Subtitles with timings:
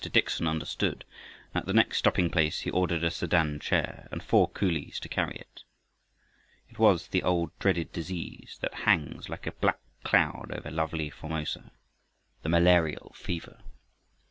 [0.11, 1.05] Dickson understood,
[1.53, 5.07] and at the next stopping place he ordered a sedan chair and four coolies to
[5.07, 5.61] carry it.
[6.71, 11.71] It was the old dreaded disease that hangs like a black cloud over lovely Formosa,
[12.41, 13.57] the malarial fever.
[13.59, 13.63] Mr.